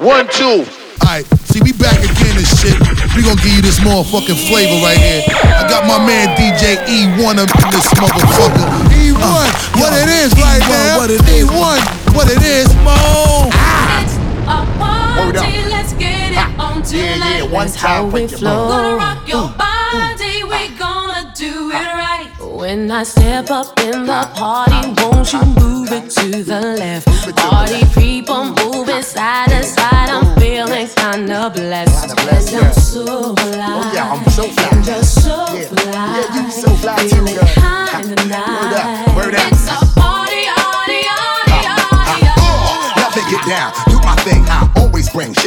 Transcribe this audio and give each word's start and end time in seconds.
One, 0.00 0.26
two. 0.32 0.64
Alright, 1.04 1.28
see, 1.44 1.60
we 1.60 1.72
back 1.76 2.00
again 2.00 2.32
and 2.32 2.48
shit. 2.56 2.72
We 3.12 3.20
gonna 3.20 3.36
give 3.44 3.52
you 3.52 3.60
this 3.60 3.80
motherfucking 3.80 4.48
flavor 4.48 4.80
right 4.80 4.96
here. 4.96 5.20
I 5.28 5.68
got 5.68 5.84
my 5.84 6.00
man 6.00 6.32
DJ 6.40 6.80
E1 6.88 7.36
up 7.36 7.52
in 7.52 7.68
this 7.68 7.84
motherfucker. 8.00 8.64
E1, 8.96 9.20
uh, 9.20 9.52
what 9.76 9.92
yo, 9.92 10.00
it 10.00 10.08
is 10.08 10.32
E1, 10.32 10.40
right 10.40 10.64
now. 10.72 10.96
What 10.96 11.10
it 11.10 11.20
is. 11.28 11.44
E1, 11.44 12.16
what 12.16 12.30
it 12.32 12.40
is. 12.40 12.74
Mo. 12.76 12.96
Ah. 13.52 14.00
It's 14.00 14.16
a 14.48 14.64
party, 14.80 15.68
let's 15.68 15.92
get 15.92 16.32
it 16.32 16.58
on 16.58 16.82
tonight. 16.82 17.20
Yeah, 17.20 17.44
yeah, 17.44 17.52
one 17.52 17.68
time 17.68 18.10
we 18.10 18.26
flow. 18.26 18.68
Gonna 18.68 18.96
rock 18.96 19.28
your 19.28 19.48
body, 19.50 19.69
When 22.70 22.88
I 22.88 23.02
step 23.02 23.50
up 23.50 23.80
in 23.80 24.06
the 24.06 24.30
party, 24.32 24.94
won't 25.02 25.32
you 25.32 25.44
move 25.60 25.90
it 25.90 26.08
to 26.10 26.44
the 26.44 26.60
left? 26.78 27.08
Party 27.36 27.84
people 28.00 28.44
moving 28.44 29.02
side 29.02 29.48
to 29.48 29.64
side, 29.64 30.08
I'm 30.08 30.38
feeling 30.38 30.86
kinda 30.86 31.50
blessed. 31.50 32.16
Cause 32.16 32.54
I'm 32.54 32.72
so 32.72 33.34
fly. 33.34 33.74
Oh, 33.74 33.90
yeah, 33.92 34.12
I'm 34.12 34.24
so 34.30 34.44
fly. 34.44 34.68
I'm 34.70 34.84
just 34.84 35.20
so 35.20 35.46
fly. 35.46 35.92
Yeah, 35.92 36.44
you 36.44 36.50
so 36.52 36.70
fly 36.76 36.96
too, 37.08 37.24
girl. 37.34 37.69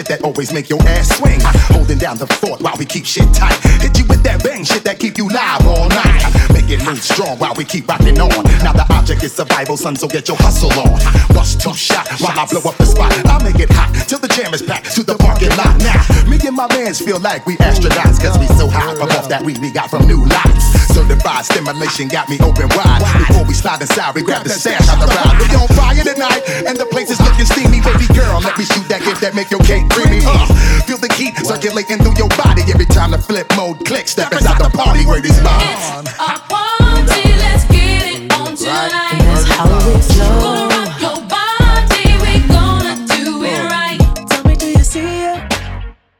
Shit 0.03 0.19
that 0.19 0.25
always 0.25 0.53
make 0.53 0.69
your 0.69 0.81
ass 0.87 1.17
swing. 1.17 1.39
Holding 1.71 1.97
down 1.97 2.17
the 2.17 2.27
fort 2.27 2.61
while 2.61 2.75
we 2.77 2.85
keep 2.85 3.05
shit 3.05 3.31
tight. 3.33 3.55
Hit 3.81 3.97
you 3.97 4.05
with 4.05 4.23
that 4.23 4.43
bang 4.43 4.63
shit 4.63 4.83
that 4.83 4.99
keep 4.99 5.17
you 5.17 5.27
live 5.27 5.65
all 5.67 5.87
night. 5.89 6.23
Make 6.53 6.69
it 6.69 6.83
move 6.85 7.01
strong 7.01 7.37
while 7.39 7.53
we 7.55 7.63
keep 7.63 7.87
rocking 7.87 8.19
on. 8.19 8.43
Now 8.63 8.73
the 8.73 8.85
object 8.93 9.23
is 9.23 9.33
survival, 9.33 9.77
son, 9.77 9.95
so 9.95 10.07
get 10.07 10.27
your 10.27 10.37
hustle 10.37 10.71
on. 10.79 10.99
Bust 11.33 11.61
two 11.61 11.73
shot 11.73 12.07
while 12.19 12.37
I 12.37 12.45
blow 12.45 12.61
up 12.65 12.77
the 12.77 12.85
spot. 12.85 13.11
I 13.25 13.43
make 13.43 13.59
it 13.59 13.69
hot 13.71 13.91
till 14.07 14.19
the 14.19 14.27
jam 14.27 14.53
is 14.53 14.61
packed 14.61 14.93
to 14.95 15.03
the 15.03 15.15
parking 15.17 15.53
lot. 15.55 15.77
Now 15.79 15.99
me 16.27 16.37
and 16.45 16.55
my 16.55 16.67
mans 16.75 16.99
feel 16.99 17.19
like 17.19 17.45
we 17.45 17.55
astronauts, 17.57 18.19
cause 18.19 18.37
we 18.39 18.47
so 18.59 18.67
high 18.67 18.95
from 18.95 19.09
off 19.15 19.29
that 19.29 19.43
weed 19.43 19.59
we 19.59 19.71
got 19.71 19.89
from 19.89 20.07
new 20.07 20.23
lights. 20.25 20.65
Certified 20.93 21.45
stimulation 21.45 22.07
got 22.07 22.29
me 22.29 22.37
open 22.41 22.69
wide. 22.75 23.01
Before 23.27 23.45
we 23.45 23.53
slide 23.53 23.81
inside, 23.81 24.15
we 24.15 24.21
grab 24.21 24.43
the 24.43 24.49
stash 24.49 24.87
out 24.89 24.99
the 24.99 25.07
ride. 25.09 25.35
We 25.41 25.47
on 25.55 25.67
fire 25.73 26.03
tonight, 26.03 26.43
and 26.67 26.77
the 26.77 26.85
place 26.85 27.09
is 27.09 27.19
looking 27.19 27.45
steamy. 27.45 27.81
Baby 27.81 28.07
girl, 28.13 28.39
let 28.41 28.57
me 28.57 28.65
shoot 28.65 28.87
that 28.89 29.01
gift 29.01 29.21
that 29.21 29.33
make 29.35 29.49
your 29.49 29.61
cake 29.65 29.83
creamy. 29.93 30.21
Uh, 30.25 30.47
feel 30.85 30.97
the 30.97 31.11
heat 31.13 31.37
circulating 31.37 31.99
through 31.99 32.17
your 32.17 32.29
body 32.29 32.63
every 32.73 32.85
time 32.85 33.11
the 33.11 33.17
Flipmode 33.17 33.85
clicks. 33.85 34.11
Step 34.11 34.31
inside 34.33 34.59
the 34.59 34.69
party 34.69 35.05
where 35.05 35.21
these 35.21 35.39
mine. 35.41 35.61
It's 35.61 36.11
a 36.17 36.39
party, 36.49 37.23
let's 37.37 37.65
get 37.69 38.01
it 38.09 38.33
on 38.33 38.55
tonight. 38.55 39.21
That's 39.21 39.47
how 39.53 39.69
we 39.85 40.01
flow. 40.01 40.41
Gonna 40.41 40.75
rock 40.75 41.01
your 41.05 41.19
body, 41.29 42.05
we 42.23 42.31
gonna 42.49 42.95
do 43.07 43.43
it 43.45 43.61
right. 43.69 43.99
Tell 44.29 44.43
me, 44.45 44.55
do 44.55 44.67
you 44.67 44.83
see 44.83 45.29
her? 45.29 45.47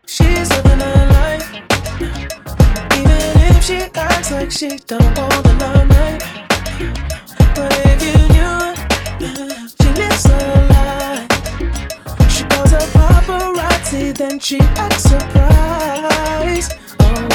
She's 0.05 0.49
living 0.53 0.79
her 0.79 1.05
life. 1.17 1.47
Even 2.97 3.19
if 3.49 3.63
she 3.63 3.77
acts 3.95 4.31
like 4.31 4.51
she 4.51 4.77
don't 4.88 5.17
want 5.17 5.44
the 5.44 5.53
limelight. 5.59 6.21
But 7.55 7.73
if 7.85 7.92
then 14.23 14.39
she 14.39 14.57
acts 14.77 15.03
surprised. 15.03 16.71
Oh, 17.02 17.27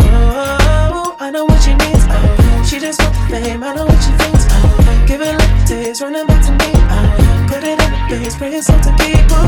oh, 0.00 1.16
I 1.20 1.30
know 1.30 1.44
what 1.44 1.60
she 1.62 1.74
needs. 1.74 2.04
Oh, 2.08 2.66
she 2.66 2.78
just 2.78 3.02
wants 3.02 3.18
fame. 3.28 3.62
I 3.62 3.74
know 3.74 3.84
what 3.84 4.00
she 4.02 4.12
thinks. 4.12 4.46
Oh, 4.48 5.04
give 5.06 5.20
it 5.20 5.36
like 5.36 5.66
taste, 5.66 6.00
running 6.00 6.26
back 6.26 6.40
to 6.46 6.52
me. 6.52 6.72
Oh, 6.88 7.46
put 7.50 7.62
it 7.62 7.78
in 7.84 7.90
the 7.92 8.00
face, 8.08 8.36
pray 8.36 8.54
it's 8.54 8.66
to 8.66 8.92
people. 8.96 9.44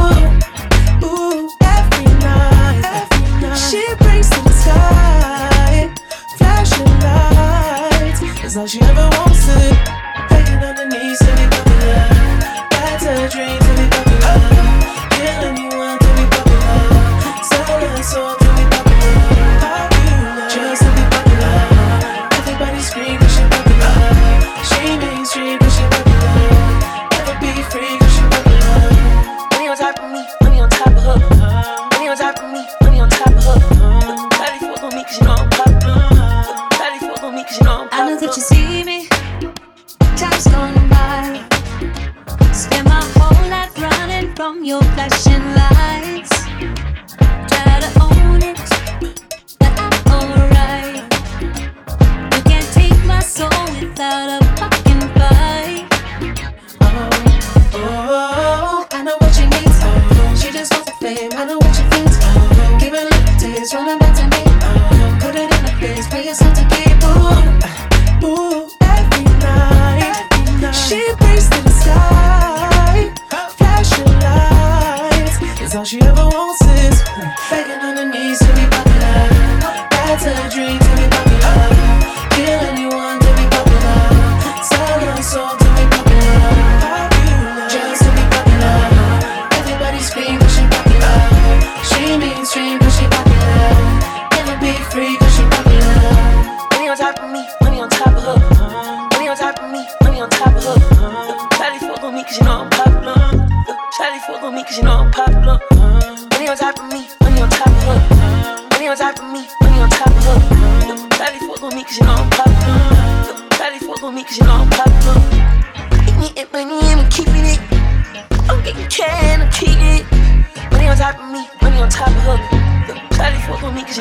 Ooh, 1.00 1.08
ooh, 1.08 1.50
every 1.64 2.04
night, 2.20 2.84
every 3.00 3.32
night. 3.40 3.56
She 3.56 3.82
breaks 4.04 4.30
in 4.36 4.44
the 4.44 4.52
sky, 4.52 5.88
flashing 6.36 6.92
lights. 7.00 8.20
It's 8.44 8.56
all 8.58 8.66
she 8.66 8.82
ever 8.82 9.08
wants 9.16 9.46
to. 9.46 9.56
Begging 10.28 10.62
on 10.62 10.74
the 10.76 10.84
knees 10.92 11.18
to 11.18 11.32
be 11.32 11.46
popular. 11.48 12.04
That's 12.68 13.06
a 13.06 13.28
dream 13.32 13.63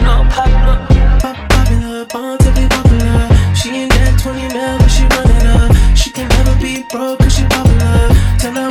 'cause 0.03 0.09
you 0.09 0.09
know 0.09 0.25
popular. 0.29 0.77
Popular, 1.49 2.05
born 2.05 2.37
to 2.37 2.51
be 2.51 2.67
popular. 2.67 3.27
She 3.55 3.69
ain't 3.69 3.91
got 3.91 4.19
20 4.19 4.47
mil, 4.53 4.77
but 4.77 4.89
she 4.89 5.05
up. 5.47 5.71
She 5.95 6.09
can 6.11 6.27
never 6.29 6.55
be 6.61 6.83
broke 6.91 7.19
'cause 7.19 7.35
she 7.35 7.43
popular. 7.45 8.09
Tell 8.39 8.53
her 8.53 8.69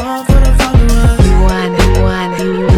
off 0.00 0.26
for 0.26 0.40
the 0.40 0.52
followers. 0.58 1.26
You 1.26 1.40
want, 1.42 1.72
you 1.80 2.02
want, 2.02 2.38
you 2.40 2.60
want, 2.60 2.71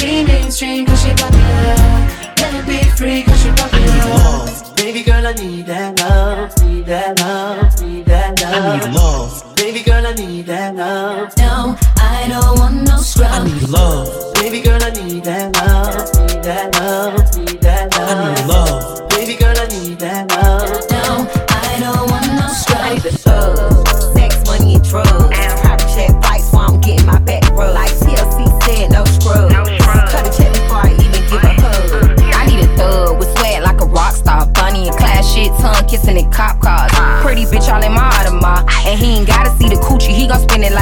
She 0.00 0.24
mainstream 0.24 0.89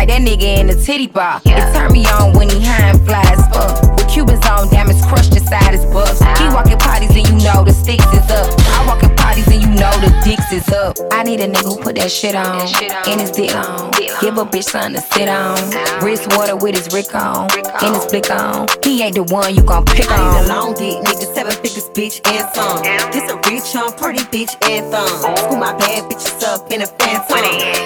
like 0.09 0.25
that 0.25 0.29
nigga 0.29 0.59
in 0.59 0.67
the 0.67 0.75
titty 0.75 1.07
bar. 1.07 1.41
It 1.45 1.75
turn 1.75 1.93
me 1.93 2.07
on 2.07 2.37
when 2.37 2.49
he 2.49 2.61
high 2.65 2.91
and 2.91 3.01
fly 3.07 3.23
as 3.23 3.41
fuck. 3.49 3.97
With 3.97 4.09
Cubans 4.09 4.45
on, 4.47 4.69
diamonds 4.71 5.05
crushed 5.07 5.37
inside 5.37 5.73
his 5.73 5.85
bust. 5.87 6.23
He 6.39 6.49
walking 6.49 6.79
parties 6.79 7.11
and 7.11 7.27
you 7.27 7.45
know 7.45 7.65
the 7.65 7.73
sticks 7.73 8.07
is 8.13 8.29
up. 8.31 8.49
I 8.75 8.87
walk 8.87 9.03
in 9.03 9.15
parties 9.17 9.47
and 9.49 9.63
you 9.63 9.69
know 9.69 9.93
the 10.01 10.11
dicks 10.25 10.53
is 10.53 10.69
up. 10.73 10.97
I 11.13 11.23
need 11.23 11.41
a 11.41 11.49
nigga 11.49 11.77
who 11.77 11.83
put 11.83 11.97
that 11.97 12.11
shit 12.11 12.35
on. 12.35 12.61
And 13.07 13.21
his 13.21 13.31
dick 13.31 13.55
on. 13.55 13.93
Give 14.21 14.37
a 14.37 14.45
bitch 14.45 14.65
something 14.65 14.95
to 14.95 15.01
sit 15.01 15.29
on. 15.29 15.59
Wrist 16.03 16.27
water 16.37 16.57
with 16.57 16.75
his 16.75 16.93
Rick 16.93 17.15
on. 17.15 17.49
And 17.83 17.95
his 17.95 18.07
blick 18.07 18.31
on. 18.31 18.69
He 18.83 19.03
ain't 19.03 19.15
the 19.15 19.25
one 19.25 19.55
you 19.55 19.63
gon' 19.63 19.85
pick 19.85 20.11
I 20.11 20.17
need 20.17 20.39
a 20.39 20.43
on. 20.43 20.49
long 20.49 20.75
dick, 20.75 20.99
nigga, 21.05 21.27
seven 21.35 21.53
figures, 21.53 21.89
bitch, 21.91 22.21
and 22.27 22.49
some. 22.55 22.83
This 23.13 23.31
a 23.31 23.37
rich, 23.49 23.77
on 23.77 23.93
pretty 23.97 24.25
bitch, 24.33 24.57
and 24.69 24.91
thumb. 24.91 25.37
School 25.37 25.57
my 25.57 25.73
bad 25.77 26.11
bitches 26.11 26.43
up 26.43 26.71
in 26.73 26.83
a 26.83 26.87
phantom. 26.87 27.29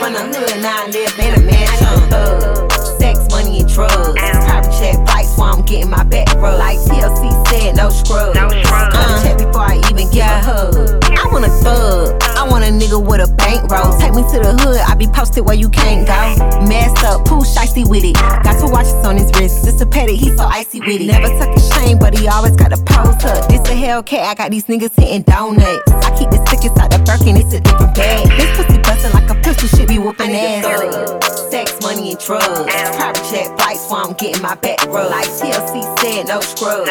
From 0.01 0.13
the 0.15 0.23
hood, 0.33 0.63
now 0.63 0.85
I 0.85 0.87
live 0.89 1.19
in 1.19 1.43
a 1.43 1.52
getting 5.73 5.91
my 5.91 6.05
back 6.05 6.29
rub. 6.35 6.59
Like 6.59 6.79
TLC 6.79 7.49
said, 7.49 7.77
no 7.77 7.89
scrubs. 7.89 8.37
Uh, 8.37 8.62
nigga 12.82 12.99
with 12.99 13.20
a 13.23 13.31
bankroll. 13.34 13.94
Take 13.99 14.14
me 14.14 14.23
to 14.34 14.38
the 14.43 14.52
hood, 14.58 14.81
I 14.82 14.94
be 14.94 15.06
posted 15.06 15.46
where 15.46 15.55
you 15.55 15.69
can't 15.69 16.06
go. 16.06 16.67
Messed 16.67 17.05
up, 17.05 17.25
pooh 17.25 17.46
shicey 17.46 17.88
with 17.88 18.02
it. 18.02 18.14
Got 18.43 18.58
two 18.58 18.70
watches 18.70 18.99
on 19.06 19.17
his 19.17 19.31
wrist. 19.38 19.67
It's 19.67 19.81
a 19.81 19.87
petty, 19.87 20.17
he 20.17 20.34
so 20.37 20.44
icy 20.44 20.81
with 20.81 21.00
it. 21.00 21.06
Never 21.06 21.29
tuck 21.38 21.55
his 21.55 21.69
chain, 21.70 21.99
but 21.99 22.19
he 22.19 22.26
always 22.26 22.56
got 22.56 22.73
a 22.73 22.81
pose 22.82 23.23
up. 23.25 23.49
This 23.49 23.62
a 23.70 23.75
Hellcat, 23.79 24.26
I 24.26 24.34
got 24.34 24.50
these 24.50 24.67
niggas 24.67 24.99
hitting 24.99 25.23
donuts. 25.23 25.90
I 25.90 26.11
keep 26.19 26.31
the 26.31 26.43
sickest 26.50 26.76
out 26.79 26.90
the 26.90 26.99
Birkin, 27.06 27.37
it's 27.37 27.55
a 27.55 27.61
different 27.61 27.94
bag. 27.94 28.26
This 28.34 28.50
pussy 28.56 28.79
bustin' 28.82 29.12
like 29.12 29.31
a 29.31 29.37
pistol, 29.43 29.69
should 29.69 29.88
be 29.88 29.99
whooping 29.99 30.34
ass. 30.34 30.67
Sex, 31.50 31.79
money, 31.82 32.11
and 32.11 32.19
drugs. 32.19 32.67
Private 32.99 33.25
jet 33.31 33.46
flights 33.58 33.87
while 33.88 34.06
I'm 34.08 34.14
getting 34.14 34.43
my 34.43 34.55
back 34.56 34.82
rubbed. 34.87 35.11
Like 35.11 35.29
TLC 35.38 35.82
said, 36.00 36.26
no 36.26 36.40
scrubs. 36.40 36.90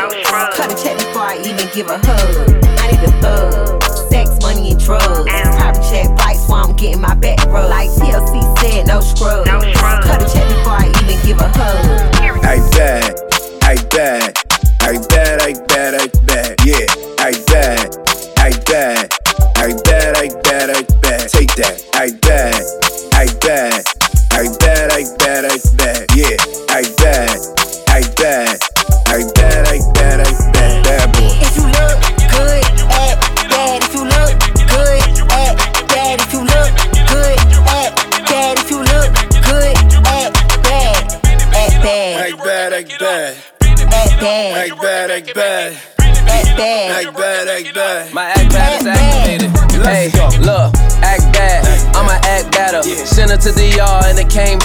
Cut 0.55 0.71
a 0.71 0.75
check 0.81 0.97
before 0.97 1.27
I 1.27 1.37
even 1.43 1.67
give 1.75 1.89
a 1.89 1.97
hug. 1.97 2.63
I 2.79 2.91
need 2.91 3.03
a 3.03 3.11
thug. 3.19 3.90
Sex, 4.11 4.29
money, 4.41 4.71
and 4.71 4.79
drugs. 4.79 5.23
Private 5.23 5.81
jet 5.89 6.07
flights 6.19 6.43
while 6.49 6.65
I'm 6.65 6.75
getting 6.75 6.99
my 6.99 7.15
back 7.15 7.39
rubbed. 7.47 7.69
Like 7.69 7.89
TLC 7.91 8.43
said, 8.59 8.87
no 8.87 8.99
scrubs. 8.99 9.47
Cut 9.47 10.21
a 10.21 10.27
check 10.27 10.47
before 10.51 10.75
I 10.83 10.91
even 11.01 11.25
give 11.25 11.39
a 11.39 11.47
hug. 11.47 12.11
I 12.43 12.59
bad, 12.75 13.15
I 13.63 13.75
bad, 13.87 14.37
I 14.81 14.99
bad, 15.07 15.41
I 15.41 15.53
bad, 15.67 15.95
I 15.95 16.07
bad, 16.27 16.59
yeah, 16.65 16.85
I 17.19 17.31
bad, 17.47 17.95
I 18.37 18.51
bad, 18.67 19.13
I 19.55 19.71
bad, 19.85 20.17
I 20.17 20.27
bad, 20.43 20.69
I 20.71 20.81
bad, 20.99 21.29
take 21.29 21.55
that, 21.55 21.79
I 21.93 22.11
bad, 22.19 22.59
I 23.15 23.27
bad, 23.39 23.85
I 24.33 24.51
bad, 24.59 24.91
I 24.91 25.03
bad, 25.19 25.45
I 25.45 25.57
bad, 25.77 26.11
yeah, 26.17 26.35
I 26.67 26.83
bad, 26.99 27.39
I 27.87 28.01
bad, 28.19 28.59
I 29.07 29.23
bad, 29.33 29.67
I 29.67 29.79
bad, 29.93 30.19
I 30.19 30.51
bad, 30.51 30.90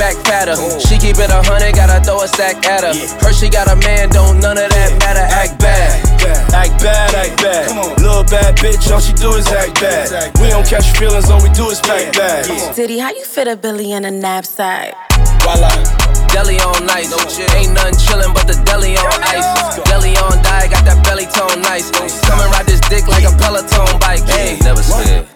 back 0.06 0.24
fatter. 0.24 0.54
She 0.78 0.98
keep 0.98 1.18
it 1.18 1.30
a 1.30 1.42
hundred, 1.42 1.74
gotta 1.74 1.98
throw 2.04 2.22
a 2.22 2.28
stack 2.28 2.64
at 2.66 2.86
her. 2.86 2.94
Her 3.18 3.32
she 3.32 3.48
got 3.50 3.66
a 3.66 3.74
man, 3.74 4.08
don't 4.10 4.38
none 4.38 4.58
of 4.58 4.70
that 4.70 4.90
matter. 5.02 5.26
Act 5.26 5.58
bad. 5.58 5.98
Act 6.54 6.78
bad, 6.82 7.14
act 7.14 7.36
bad. 7.42 7.66
Little 7.98 8.22
bad 8.22 8.54
bitch, 8.56 8.86
all 8.92 9.00
she 9.00 9.12
do 9.14 9.34
is 9.34 9.48
act 9.48 9.80
bad. 9.80 10.30
We 10.38 10.48
don't 10.48 10.66
catch 10.66 10.94
feelings, 10.96 11.30
all 11.30 11.42
we 11.42 11.50
do 11.50 11.70
is 11.70 11.80
pack 11.80 12.12
bags. 12.14 12.76
Diddy, 12.76 12.98
how 12.98 13.10
you 13.10 13.24
fit 13.24 13.48
a 13.48 13.56
Billy 13.56 13.92
in 13.92 14.04
a 14.04 14.10
knapsack? 14.10 14.94
Voila. 15.42 15.74
Deli 16.30 16.58
on 16.60 16.86
nice. 16.86 17.10
Ain't 17.54 17.72
nothing 17.74 17.98
chillin' 17.98 18.34
but 18.34 18.46
the 18.46 18.54
deli 18.64 18.94
on 18.96 19.22
ice. 19.22 19.78
Deli 19.90 20.14
on 20.22 20.38
die, 20.42 20.68
got 20.68 20.84
that 20.84 21.02
belly 21.02 21.26
tone 21.26 21.62
nice. 21.62 21.90
Come 21.90 22.40
and 22.40 22.50
ride 22.52 22.66
this 22.66 22.80
dick 22.86 23.08
like 23.08 23.24
a 23.24 23.34
Peloton 23.38 23.98
bike. 23.98 24.22
Hey, 24.28 24.58
never 24.62 24.82
scared. 24.82 25.35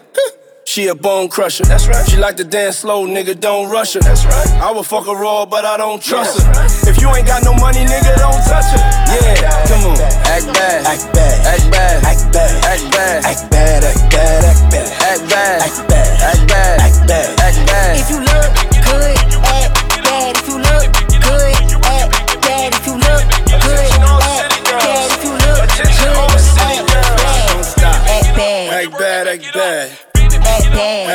She 0.71 0.87
a 0.87 0.95
bone 0.95 1.27
crusher. 1.27 1.65
That's 1.65 1.85
right. 1.85 2.07
She 2.07 2.15
like 2.15 2.37
to 2.37 2.45
dance 2.45 2.77
slow, 2.77 3.05
nigga, 3.05 3.37
don't 3.37 3.69
rush 3.69 3.91
her. 3.91 3.99
That's 3.99 4.23
right. 4.23 4.47
I 4.63 4.71
would 4.71 4.85
fuck 4.85 5.05
her 5.05 5.11
raw, 5.11 5.45
but 5.45 5.65
I 5.65 5.75
don't 5.75 6.01
trust 6.01 6.41
her. 6.43 6.89
If 6.89 7.01
you 7.01 7.11
ain't 7.11 7.27
got 7.27 7.43
no 7.43 7.51
money, 7.55 7.83
nigga, 7.83 8.15
don't 8.15 8.39
touch 8.47 8.71
her. 8.71 8.79
Yeah, 8.79 9.67
come 9.67 9.91
on. 9.91 9.99
Act 10.31 10.47
bad. 10.55 10.87
Act 10.87 11.11
bad. 11.11 11.43
Act 11.43 11.71
bad. 11.75 12.03
Act 12.07 12.31
bad. 12.31 12.63
Act 12.63 12.87
bad. 12.87 13.25
Act 13.27 13.51
bad. 13.51 13.83
Act 13.83 14.11
bad. 14.15 14.43
Act 14.47 14.63
bad. 14.71 15.03
Act 15.11 15.27
bad. 15.27 15.59
Act 15.59 15.89
bad. 15.91 16.21
Act 16.23 16.47
bad. 16.47 16.79
Act 16.79 17.07
bad. 17.07 17.39
Act 17.43 17.67
bad. 17.67 17.99
If 17.99 18.07
you 18.07 18.23
look 18.23 18.55
good 18.87 19.40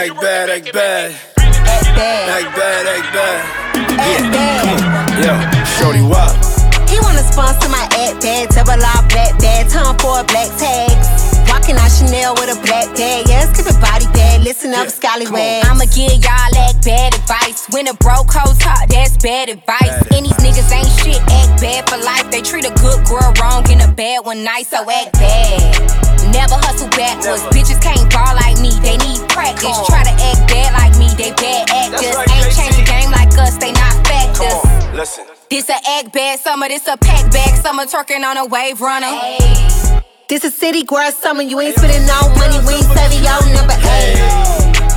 Act 0.07 0.21
bad. 0.21 0.51
Act 0.51 0.73
bad. 0.73 1.11
at 1.11 1.95
bad, 1.97 2.31
Act 2.31 2.55
bad. 2.55 2.87
Act 2.87 3.13
bad. 3.13 3.43
at 3.99 4.33
bad. 4.33 5.19
Yo, 5.19 5.35
shorty, 5.67 6.01
wop. 6.01 6.31
He 6.89 7.01
wanna 7.01 7.25
sponsor 7.27 7.69
my 7.69 7.83
ad 7.99 8.21
bag, 8.23 8.51
double 8.51 8.79
R 8.79 9.03
black 9.09 9.37
bag, 9.41 9.69
time 9.69 9.99
for 9.99 10.21
a 10.21 10.25
black 10.25 10.51
tag. 10.59 10.96
Up, 14.77 14.89
scallywag. 14.93 15.65
I'ma 15.65 15.89
give 15.89 16.21
y'all 16.21 16.51
that 16.53 16.77
bad 16.85 17.15
advice. 17.17 17.67
When 17.73 17.89
a 17.89 17.95
broke 17.95 18.29
hoe 18.29 18.53
talk, 18.61 18.89
that's 18.89 19.17
bad 19.17 19.49
advice. 19.49 19.97
And 20.13 20.29
these 20.29 20.37
niggas 20.45 20.69
ain't 20.69 20.93
shit, 21.01 21.21
act 21.33 21.61
bad 21.61 21.89
for 21.89 21.97
life. 22.05 22.29
They 22.31 22.43
treat 22.43 22.69
a 22.69 22.75
good 22.77 23.01
girl 23.09 23.33
wrong 23.41 23.65
and 23.73 23.81
a 23.81 23.89
bad 23.89 24.25
one 24.25 24.45
nice, 24.45 24.69
so 24.69 24.85
act 24.85 25.17
bad. 25.17 25.61
Never 26.33 26.61
hustle 26.61 26.93
backwards. 26.93 27.43
Bitches 27.55 27.81
can't 27.81 28.05
ball 28.13 28.37
like 28.37 28.61
me, 28.61 28.77
they 28.85 29.01
need 29.01 29.25
practice. 29.33 29.77
Try 29.89 30.05
to 30.05 30.15
act 30.15 30.45
bad 30.47 30.71
like 30.77 30.95
me, 31.01 31.09
they 31.17 31.33
bad 31.33 31.71
actors. 31.73 32.13
right, 32.13 32.29
ain't 32.37 32.53
changing 32.53 32.85
game 32.85 33.11
like 33.11 33.33
us, 33.41 33.57
they 33.57 33.73
not 33.73 33.97
factors. 34.05 34.61
Listen. 34.93 35.25
This 35.49 35.69
a 35.69 35.79
act 35.97 36.13
bad 36.13 36.41
summer, 36.41 36.69
this 36.69 36.87
a 36.89 36.97
pack 36.97 37.31
bag 37.33 37.57
summer, 37.63 37.85
twerking 37.85 38.25
on 38.25 38.37
a 38.37 38.47
wave 38.47 38.81
runner. 38.81 39.15
This 40.29 40.43
a 40.43 40.51
city 40.51 40.83
girl 40.83 41.11
summer, 41.13 41.43
you 41.43 41.61
ain't 41.61 41.77
spending 41.77 42.05
no 42.05 42.21
money, 42.35 42.59
we 42.67 42.75
ain't 42.75 42.91
saving 42.91 43.23
your 43.23 43.55
number 43.55 43.79
eight. 43.79 44.46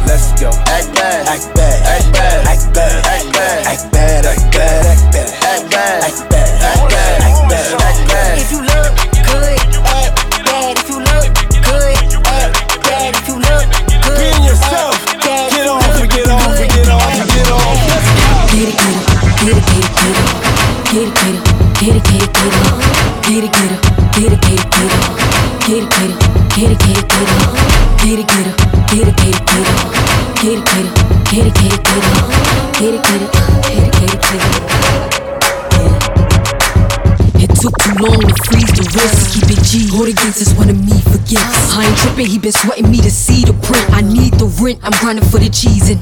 Let's 0.09 0.41
go. 0.41 0.49
Act 0.49 0.89
bad. 0.95 1.27
Act 1.27 1.53
bad. 1.53 1.85
Act 1.85 2.13
bad. 2.13 2.47
Act 2.47 2.73
bad. 2.73 3.05
Act 3.05 3.31
bad. 3.31 3.65
Act 3.67 3.91
bad. 3.93 4.25
Act 4.25 4.53
bad. 4.53 4.85
Act 4.87 5.13
bad. 5.13 5.29
Act 5.45 5.69
bad. 5.69 6.03
Act 6.03 6.29
bad. 6.31 6.58
G. 40.29 40.35
Go 40.35 40.37
against 40.37 40.41
is 40.41 40.53
one 40.53 40.67
me 40.85 41.01
forgets. 41.01 41.73
I 41.73 41.85
ain't 41.85 41.97
tripping, 41.97 42.27
he 42.27 42.37
been 42.37 42.51
sweating 42.51 42.89
me 42.89 42.97
to 43.01 43.09
see 43.09 43.43
the 43.43 43.53
print. 43.65 43.85
I 43.91 44.01
need 44.01 44.33
the 44.33 44.45
rent, 44.61 44.79
I'm 44.83 44.93
grinding 44.99 45.25
for 45.25 45.39
the 45.39 45.49
cheese 45.49 45.89
and 45.89 45.99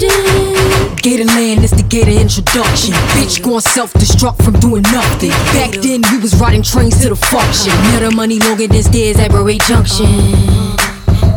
Gator 1.01 1.25
land 1.25 1.63
is 1.63 1.71
the 1.71 1.83
gator 1.83 2.11
introduction. 2.11 2.93
Bitch 3.15 3.43
going 3.43 3.61
self 3.61 3.93
destruct 3.93 4.43
from 4.43 4.59
doing 4.59 4.83
nothing. 4.91 5.31
Back 5.55 5.71
then 5.79 6.01
we 6.11 6.19
was 6.19 6.35
riding 6.39 6.63
trains 6.63 6.99
to 7.01 7.09
the 7.09 7.15
function. 7.15 7.71
Now 7.93 7.99
the 7.99 8.11
money 8.15 8.39
longer 8.39 8.67
than 8.67 8.83
stairs 8.83 9.17
at 9.17 9.31
Ray 9.31 9.59
Junction. 9.59 10.11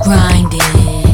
Grinding. 0.02 0.60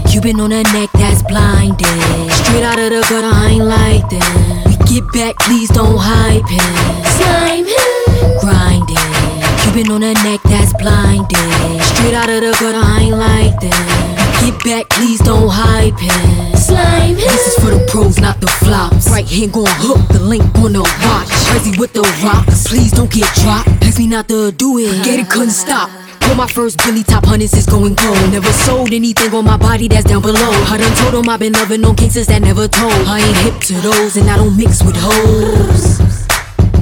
Cuban 0.08 0.40
on 0.40 0.52
a 0.52 0.62
neck 0.72 0.90
that's 0.94 1.22
blinding. 1.22 2.30
Straight 2.30 2.64
out 2.64 2.78
of 2.78 2.90
the 2.90 3.04
gutter, 3.08 3.32
I 3.32 3.58
ain't 3.58 3.64
like 3.64 4.08
that. 4.10 4.32
We 4.64 4.74
get 4.88 5.04
back, 5.12 5.36
please 5.44 5.68
don't 5.70 5.98
hype 5.98 6.48
him. 6.48 6.72
Slime 7.20 7.66
him. 7.68 8.40
Grinding. 8.40 9.35
Cuban 9.72 9.90
on 9.90 10.02
a 10.02 10.14
neck 10.22 10.40
that's 10.44 10.72
blinding. 10.74 11.80
Straight 11.80 12.14
out 12.14 12.28
of 12.28 12.40
the 12.40 12.56
gutter, 12.60 12.78
I 12.78 13.00
ain't 13.02 13.16
like 13.16 13.58
that. 13.60 14.40
Get 14.40 14.64
back, 14.64 14.88
please 14.90 15.18
don't 15.20 15.48
hype 15.48 15.94
it. 15.98 16.58
Slime 16.58 17.14
This 17.14 17.46
is 17.48 17.54
for 17.56 17.70
the 17.70 17.84
pros, 17.90 18.18
not 18.18 18.40
the 18.40 18.46
flops. 18.46 19.08
Right 19.10 19.26
hand 19.26 19.52
gon' 19.52 19.66
hook, 19.66 20.06
the 20.08 20.20
link 20.20 20.44
on 20.56 20.72
the 20.72 20.82
watch. 20.82 21.30
Crazy 21.50 21.78
with 21.78 21.92
the 21.92 22.02
rocks, 22.22 22.68
please 22.68 22.92
don't 22.92 23.10
get 23.10 23.28
dropped. 23.42 23.68
Ask 23.82 23.98
me 23.98 24.06
not 24.06 24.28
to 24.28 24.52
do 24.52 24.78
it, 24.78 25.04
get 25.04 25.18
it 25.18 25.28
couldn't 25.28 25.50
stop. 25.50 25.90
For 26.22 26.34
my 26.34 26.46
first 26.46 26.78
Billy 26.84 27.02
Top 27.02 27.24
Hunters 27.24 27.54
is 27.54 27.66
going 27.66 27.96
cold. 27.96 28.32
Never 28.32 28.52
sold 28.52 28.92
anything 28.92 29.32
on 29.34 29.44
my 29.44 29.56
body 29.56 29.88
that's 29.88 30.04
down 30.04 30.22
below. 30.22 30.50
I 30.70 30.76
done 30.76 30.94
told 30.98 31.14
them 31.14 31.28
I've 31.28 31.40
been 31.40 31.52
loving 31.52 31.84
on 31.84 31.96
cases 31.96 32.26
that 32.28 32.42
never 32.42 32.68
told. 32.68 32.92
I 33.06 33.20
ain't 33.20 33.36
hip 33.38 33.60
to 33.70 33.74
those 33.80 34.16
and 34.16 34.28
I 34.28 34.36
don't 34.36 34.56
mix 34.56 34.82
with 34.82 34.96
hoes. 34.98 36.25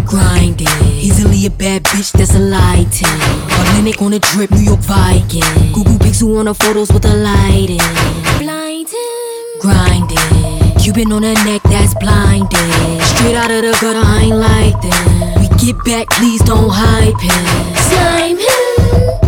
Grinding, 0.06 0.68
easily 1.00 1.46
a 1.46 1.50
bad 1.50 1.82
bitch 1.84 2.12
that's 2.12 2.34
a 2.34 2.38
lighting. 2.38 3.08
Atlantic 3.60 4.00
on 4.02 4.12
a 4.12 4.18
drip, 4.18 4.50
New 4.50 4.60
York 4.60 4.80
Viking. 4.80 5.42
Google 5.72 5.98
Pixel 5.98 6.38
on 6.38 6.46
the 6.46 6.54
photos 6.54 6.92
with 6.92 7.02
the 7.02 7.14
lighting. 7.14 7.80
Blinding, 8.38 9.46
grinding. 9.60 10.74
Cuban 10.78 11.12
on 11.12 11.22
her 11.22 11.34
neck 11.44 11.62
that's 11.64 11.94
blinding. 11.94 13.00
Straight 13.00 13.34
out 13.34 13.50
of 13.50 13.62
the 13.62 13.76
gutter, 13.80 14.02
I 14.04 14.22
ain't 14.24 14.36
like 14.36 14.80
that. 14.82 15.36
We 15.40 15.48
get 15.58 15.82
back, 15.84 16.08
please 16.10 16.42
don't 16.42 16.70
hype 16.70 17.20
him. 17.20 17.44
Slime 17.88 18.38
him. 18.38 19.23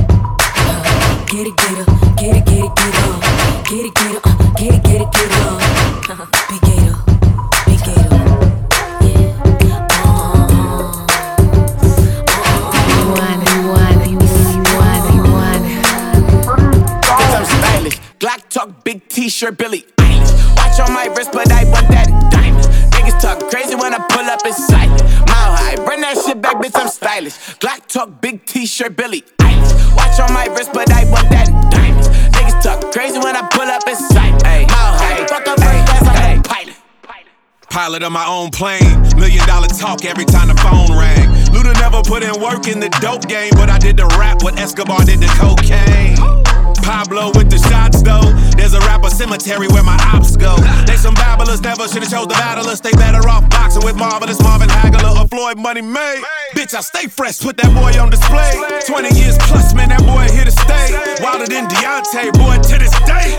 T-shirt, 19.36 19.58
Billie. 19.58 19.84
Watch 20.56 20.80
on 20.80 20.94
my 20.94 21.12
wrist, 21.14 21.28
but 21.30 21.52
I 21.52 21.68
want 21.68 21.88
that 21.92 22.08
diamond. 22.32 22.64
Niggas 22.96 23.20
talk 23.20 23.50
crazy 23.50 23.74
when 23.74 23.92
I 23.92 23.98
pull 24.08 24.24
up 24.24 24.40
in 24.46 24.54
sight. 24.54 24.88
Mile 25.28 25.52
high, 25.52 25.76
bring 25.84 26.00
that 26.00 26.16
shit 26.16 26.40
back, 26.40 26.56
bitch, 26.56 26.72
I'm 26.72 26.88
stylish. 26.88 27.36
Glock 27.60 27.84
talk, 27.84 28.22
big 28.22 28.46
t-shirt, 28.46 28.96
Billie. 28.96 29.24
Watch 29.92 30.18
on 30.20 30.32
my 30.32 30.46
wrist, 30.56 30.72
but 30.72 30.90
I 30.90 31.04
want 31.12 31.28
that 31.28 31.52
diamond. 31.68 32.08
Niggas 32.32 32.62
talk 32.62 32.80
crazy 32.94 33.18
when 33.18 33.36
I 33.36 33.46
pull 33.52 33.68
up 33.68 33.84
in 33.86 33.96
sight. 34.08 34.32
Mile 34.40 34.96
high, 34.96 35.26
fuck 35.28 35.46
up 35.46 35.60
first 35.60 35.84
class, 35.84 36.08
I'm 36.08 36.40
a 36.40 36.42
pilot. 36.42 36.76
Pilot 37.68 38.02
of 38.04 38.12
my 38.12 38.24
own 38.24 38.48
plane. 38.48 38.88
Million 39.20 39.46
dollar 39.46 39.68
talk 39.68 40.06
every 40.06 40.24
time 40.24 40.48
the 40.48 40.56
phone 40.64 40.96
rang. 40.96 41.28
Luda 41.52 41.76
never 41.84 42.00
put 42.00 42.22
in 42.22 42.32
work 42.40 42.68
in 42.68 42.80
the 42.80 42.88
dope 43.04 43.28
game, 43.28 43.52
but 43.52 43.68
I 43.68 43.76
did 43.76 43.98
the 43.98 44.08
rap 44.16 44.42
what 44.42 44.58
Escobar 44.58 45.04
did 45.04 45.20
the 45.20 45.28
cocaine. 45.36 46.45
Pablo 46.86 47.32
with 47.34 47.50
the 47.50 47.58
shots 47.58 48.00
though. 48.00 48.30
There's 48.56 48.72
a 48.72 48.78
rapper 48.86 49.10
cemetery 49.10 49.66
where 49.66 49.82
my 49.82 49.98
ops 50.14 50.36
go. 50.36 50.54
They 50.86 50.94
some 50.94 51.14
babblers, 51.14 51.60
never 51.60 51.88
should've 51.88 52.08
chose 52.08 52.28
the 52.28 52.38
battlers. 52.38 52.80
They 52.80 52.92
better 52.92 53.26
off 53.28 53.50
boxing 53.50 53.84
with 53.84 53.96
Marvelous 53.96 54.40
Marvin 54.40 54.68
Hagler 54.68 55.18
or 55.18 55.26
Floyd 55.26 55.58
Money 55.58 55.82
May. 55.82 56.22
Bitch, 56.54 56.74
I 56.74 56.80
stay 56.80 57.06
fresh, 57.08 57.40
put 57.40 57.56
that 57.58 57.72
boy 57.74 57.98
on 58.00 58.10
display. 58.10 58.54
20 58.86 59.18
years 59.18 59.36
plus, 59.50 59.74
man, 59.74 59.88
that 59.90 60.00
boy 60.06 60.30
here 60.30 60.44
to 60.44 60.54
stay. 60.54 60.94
Wilder 61.18 61.46
than 61.46 61.66
Deontay, 61.66 62.30
boy, 62.38 62.56
to 62.62 62.74
this 62.78 62.94
day. 63.02 63.34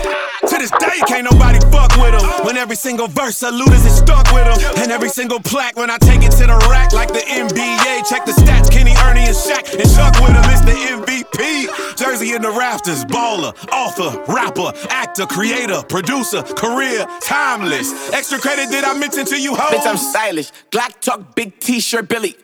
To 0.46 0.54
this 0.58 0.70
day, 0.76 1.00
can't 1.08 1.24
nobody 1.24 1.58
fuck 1.72 1.96
with 1.96 2.12
him. 2.12 2.26
When 2.44 2.56
every 2.56 2.76
single 2.76 3.08
verse 3.08 3.40
Luda's 3.40 3.84
is 3.86 3.96
stuck 3.96 4.30
with 4.32 4.44
him. 4.44 4.58
And 4.82 4.92
every 4.92 5.08
single 5.08 5.40
plaque, 5.40 5.76
when 5.76 5.90
I 5.90 5.98
take 5.98 6.22
it 6.22 6.32
to 6.36 6.46
the 6.46 6.58
rack, 6.68 6.92
like 6.92 7.08
the 7.08 7.24
NBA. 7.24 8.08
Check 8.08 8.26
the 8.26 8.32
stats, 8.32 8.70
Kenny, 8.70 8.94
Ernie, 9.08 9.24
and 9.24 9.36
Shaq. 9.36 9.72
And 9.72 9.88
Chuck 9.88 10.14
with 10.20 10.36
him, 10.36 10.44
it's 10.52 10.62
the 10.68 10.76
MVP. 10.76 11.96
Jersey 11.96 12.34
in 12.34 12.42
the 12.42 12.50
rafters, 12.50 13.04
baller, 13.06 13.56
author, 13.72 14.20
rapper, 14.30 14.72
actor, 14.90 15.26
creator, 15.26 15.82
producer, 15.88 16.42
career, 16.42 17.06
timeless. 17.22 18.12
Extra 18.12 18.38
credit 18.38 18.70
did 18.70 18.84
I 18.84 18.94
mention 18.98 19.24
to 19.26 19.40
you, 19.40 19.54
hoes? 19.56 19.72
Bitch, 19.72 19.86
I'm 19.86 19.96
stylish. 19.96 20.52
Glock 20.70 21.00
talk, 21.00 21.34
big 21.34 21.58
t-shirt, 21.58 22.08
Billie. 22.08 22.36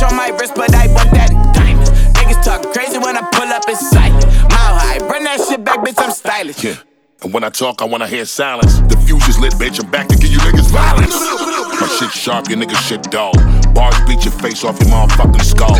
Watch 0.00 0.12
on 0.12 0.16
my 0.16 0.28
wrist, 0.28 0.54
but 0.54 0.74
I 0.74 0.86
want 0.94 1.10
that 1.12 1.28
diamond. 1.52 1.88
Niggas 2.16 2.42
talk 2.42 2.72
crazy 2.72 2.96
when 2.96 3.16
I 3.16 3.22
pull 3.32 3.48
up 3.52 3.68
in 3.68 3.76
sight. 3.76 4.12
Mile 4.48 4.76
high, 4.80 4.98
bring 4.98 5.24
that 5.24 5.44
shit 5.46 5.62
back, 5.62 5.80
bitch, 5.80 5.98
I'm 5.98 6.10
stylish. 6.10 6.64
Yeah. 6.64 6.76
And 7.22 7.34
when 7.34 7.44
I 7.44 7.50
talk, 7.50 7.82
I 7.82 7.84
wanna 7.84 8.06
hear 8.06 8.24
silence. 8.24 8.80
The 8.88 8.96
fuse 9.04 9.28
is 9.28 9.38
lit, 9.38 9.52
bitch. 9.54 9.82
I'm 9.82 9.90
back 9.90 10.08
to 10.08 10.16
give 10.16 10.30
you 10.32 10.38
niggas 10.38 10.72
violence. 10.72 11.12
My 11.80 11.86
shit 11.98 12.12
sharp, 12.12 12.48
your 12.48 12.56
niggas 12.56 12.80
shit 12.80 13.02
dull. 13.10 13.32
Bars 13.74 14.00
beat 14.08 14.24
your 14.24 14.32
face 14.40 14.64
off 14.64 14.80
your 14.80 14.88
motherfucking 14.88 15.44
skull. 15.44 15.76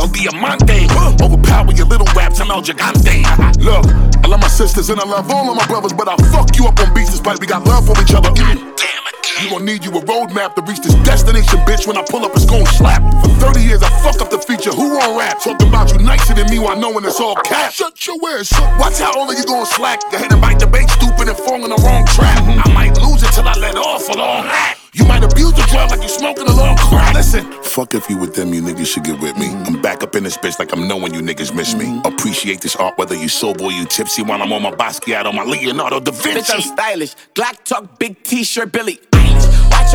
El 0.00 0.08
Diamante, 0.08 0.88
overpower 1.20 1.72
your 1.72 1.86
little 1.86 2.08
raps. 2.16 2.40
I'm 2.40 2.50
El 2.50 2.62
Gigante. 2.62 3.28
Look, 3.60 3.84
I 4.24 4.28
love 4.28 4.40
my 4.40 4.48
sisters 4.48 4.88
and 4.88 4.98
I 4.98 5.04
love 5.04 5.30
all 5.30 5.50
of 5.50 5.56
my 5.56 5.66
brothers, 5.66 5.92
but 5.92 6.08
I'll 6.08 6.24
fuck 6.32 6.56
you 6.56 6.66
up 6.66 6.80
on 6.80 6.94
beats 6.94 7.10
despite 7.10 7.40
we 7.40 7.46
got 7.46 7.66
love 7.66 7.84
for 7.84 8.00
each 8.00 8.14
other. 8.14 8.32
Damn 8.32 8.56
it. 8.56 9.03
You 9.40 9.50
gon' 9.50 9.64
need 9.64 9.84
you 9.84 9.90
a 9.90 10.00
roadmap 10.02 10.54
to 10.54 10.62
reach 10.62 10.80
this 10.80 10.94
destination, 11.02 11.58
bitch. 11.60 11.86
When 11.86 11.96
I 11.96 12.04
pull 12.04 12.24
up, 12.24 12.32
it's 12.34 12.44
gon' 12.44 12.66
slap. 12.66 13.02
For 13.22 13.30
30 13.52 13.60
years, 13.62 13.82
I 13.82 13.90
fuck 14.02 14.20
up 14.20 14.30
the 14.30 14.38
feature. 14.38 14.70
Who 14.70 14.98
on 15.00 15.18
rap? 15.18 15.40
Talking 15.42 15.68
about 15.68 15.92
you 15.92 15.98
nicer 15.98 16.34
than 16.34 16.48
me 16.50 16.58
while 16.58 16.78
knowing 16.78 17.04
it's 17.04 17.20
all 17.20 17.34
cap. 17.36 17.72
Shut 17.72 18.06
your 18.06 18.16
ass 18.30 18.52
up. 18.52 18.78
Watch 18.78 18.98
how 18.98 19.18
all 19.18 19.30
of 19.30 19.36
you 19.36 19.44
gon' 19.44 19.66
slack. 19.66 20.00
Go 20.10 20.16
ahead 20.16 20.32
and 20.32 20.40
bite 20.40 20.60
the 20.60 20.66
bait, 20.66 20.88
stupid 20.90 21.28
and 21.28 21.36
fall 21.36 21.56
in 21.56 21.70
the 21.70 21.80
wrong 21.82 22.04
trap. 22.06 22.38
Mm-hmm. 22.44 22.68
I 22.68 22.72
might 22.74 23.00
lose 23.00 23.22
it 23.22 23.32
till 23.32 23.48
I 23.48 23.54
let 23.54 23.76
off 23.76 24.08
a 24.08 24.16
long 24.16 24.46
act. 24.46 24.80
You 24.94 25.04
might 25.06 25.24
abuse 25.24 25.52
the 25.52 25.66
drug 25.68 25.90
like 25.90 26.02
you 26.02 26.08
smoking 26.08 26.46
a 26.46 26.54
long 26.54 26.76
crack. 26.76 27.14
Listen, 27.14 27.44
fuck 27.62 27.94
if 27.94 28.08
you 28.08 28.16
with 28.16 28.34
them, 28.34 28.54
you 28.54 28.62
niggas 28.62 28.86
should 28.86 29.04
get 29.04 29.20
with 29.20 29.36
me. 29.36 29.48
Mm-hmm. 29.48 29.74
I'm 29.74 29.82
back 29.82 30.02
up 30.02 30.14
in 30.14 30.22
this 30.22 30.36
bitch 30.36 30.58
like 30.58 30.72
I'm 30.72 30.86
knowing 30.86 31.12
you 31.12 31.20
niggas 31.20 31.54
miss 31.54 31.74
me. 31.74 31.86
Mm-hmm. 31.86 32.06
Appreciate 32.14 32.60
this 32.60 32.76
art, 32.76 32.96
whether 32.98 33.16
you 33.16 33.28
sober 33.28 33.64
or 33.64 33.72
you 33.72 33.84
tipsy, 33.86 34.22
while 34.22 34.40
I'm 34.40 34.52
on 34.52 34.62
my 34.62 34.70
Basquiat 34.70 35.24
on 35.24 35.34
my 35.34 35.44
Leonardo 35.44 35.98
da 35.98 36.12
Vinci. 36.12 36.40
Bitch, 36.40 36.54
I'm 36.54 36.60
stylish. 36.60 37.16
Glock 37.34 37.64
talk, 37.64 37.98
big 37.98 38.22
t-shirt, 38.22 38.70
Billie. 38.70 39.00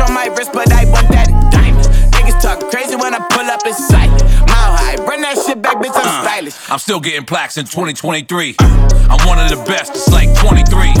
Eilish. 0.00 0.08
Watch 0.08 0.08
on 0.08 0.14
my 0.14 0.26
wrist, 0.36 0.52
but 0.52 0.72
I 0.72 0.84
want 0.90 1.08
that 1.08 1.28
diamond. 1.50 1.86
Niggas 2.12 2.40
talk 2.40 2.70
crazy 2.70 2.96
when 2.96 3.14
I 3.14 3.18
pull 3.30 3.46
up 3.46 3.66
in 3.66 3.74
sight. 3.74 4.10
Mile 4.46 4.76
high, 4.76 4.96
bring 5.04 5.20
that 5.22 5.36
shit 5.46 5.62
back, 5.62 5.76
bitch, 5.76 5.94
I'm 5.94 6.06
uh, 6.06 6.22
stylish. 6.22 6.70
I'm 6.70 6.78
still 6.78 7.00
getting 7.00 7.24
plaques 7.24 7.56
in 7.56 7.64
2023. 7.64 8.56
I'm 8.60 9.26
one 9.26 9.38
of 9.38 9.50
the 9.50 9.62
best, 9.66 9.92
it's 9.92 10.08
like 10.10 10.34
23. 10.36 10.94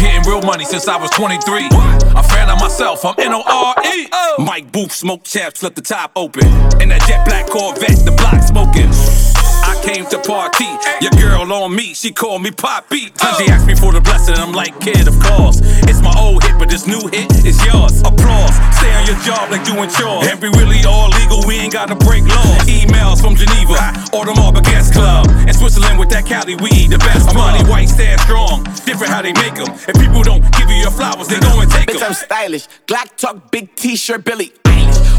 Getting 0.00 0.22
real 0.28 0.42
money 0.42 0.64
since 0.64 0.88
I 0.88 0.96
was 0.96 1.10
23. 1.10 1.68
I'm 1.70 2.24
fan 2.24 2.48
of 2.48 2.58
myself, 2.60 3.04
I'm 3.04 3.14
N 3.18 3.32
O 3.32 3.42
R 3.44 3.74
E. 3.84 4.08
Oh. 4.12 4.36
Mike 4.38 4.72
Booth, 4.72 4.92
smoke 4.92 5.24
chaps, 5.24 5.62
left 5.62 5.76
the 5.76 5.82
top 5.82 6.12
open. 6.16 6.46
In 6.80 6.88
that 6.88 7.04
jet 7.06 7.26
black 7.26 7.46
Corvette, 7.46 8.04
the 8.04 8.12
block 8.12 8.42
smoking. 8.42 9.29
I 9.64 9.80
came 9.82 10.06
to 10.06 10.18
party, 10.18 10.68
your 11.00 11.12
girl 11.20 11.52
on 11.52 11.74
me, 11.74 11.94
she 11.94 12.12
called 12.12 12.42
me 12.42 12.50
Poppy. 12.50 13.10
Then 13.10 13.34
she 13.38 13.46
asked 13.48 13.66
me 13.66 13.74
for 13.74 13.92
the 13.92 14.00
blessing, 14.00 14.36
I'm 14.36 14.52
like, 14.52 14.78
kid, 14.80 15.08
of 15.08 15.18
course. 15.20 15.60
It's 15.88 16.00
my 16.00 16.14
old 16.18 16.42
hit, 16.44 16.58
but 16.58 16.68
this 16.68 16.86
new 16.86 17.00
hit 17.08 17.30
is 17.44 17.58
yours. 17.64 18.00
Applause, 18.00 18.54
stay 18.76 18.92
on 18.94 19.06
your 19.06 19.18
job 19.24 19.50
like 19.50 19.64
doing 19.64 19.90
chores. 19.90 20.26
And 20.28 20.40
we 20.40 20.48
really 20.56 20.84
all 20.84 21.08
legal, 21.10 21.42
we 21.46 21.56
ain't 21.56 21.72
gotta 21.72 21.96
break 21.96 22.24
laws. 22.26 22.64
Emails 22.68 23.20
from 23.20 23.34
Geneva, 23.36 23.92
or 24.12 24.24
the 24.24 24.34
Marble 24.34 24.60
Gas 24.62 24.92
Club. 24.92 25.26
In 25.48 25.54
Switzerland 25.54 25.98
with 25.98 26.10
that 26.10 26.26
Cali 26.26 26.54
weed, 26.56 26.90
the 26.90 26.98
best 26.98 27.34
money, 27.34 27.62
white 27.68 27.88
stand 27.88 28.20
strong. 28.20 28.64
Different 28.84 29.12
how 29.12 29.22
they 29.22 29.32
make 29.32 29.54
them. 29.54 29.68
If 29.88 29.96
people 30.00 30.22
don't 30.22 30.42
give 30.56 30.70
you 30.70 30.76
your 30.76 30.92
flowers, 30.92 31.28
they 31.28 31.40
go 31.40 31.60
and 31.60 31.70
take 31.70 31.88
Bitch, 31.88 32.00
them. 32.00 32.12
I'm 32.12 32.14
stylish. 32.14 32.68
Glock 32.86 33.16
talk, 33.16 33.50
big 33.50 33.74
t-shirt, 33.76 34.24
Billie. 34.24 34.52